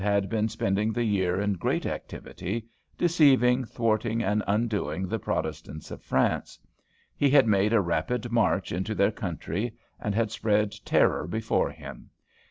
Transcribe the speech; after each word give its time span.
had 0.03 0.29
been 0.29 0.49
spending 0.49 0.91
the 0.91 1.03
year 1.03 1.39
in 1.39 1.53
great 1.53 1.85
activity, 1.85 2.65
deceiving, 2.97 3.63
thwarting, 3.63 4.23
and 4.23 4.41
undoing 4.47 5.07
the 5.07 5.19
Protestants 5.19 5.91
of 5.91 6.01
France. 6.01 6.57
He 7.15 7.29
had 7.29 7.45
made 7.45 7.71
a 7.71 7.81
rapid 7.81 8.31
march 8.31 8.71
into 8.71 8.95
their 8.95 9.11
country, 9.11 9.77
and 9.99 10.15
had 10.15 10.31
spread 10.31 10.73
terror 10.85 11.27
before 11.27 11.69
him. 11.69 12.09